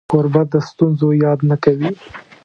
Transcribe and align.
کوربه 0.11 0.41
د 0.51 0.53
ستونزو 0.69 1.07
یاد 1.23 1.39
نه 1.49 1.55
کوي. 1.63 1.89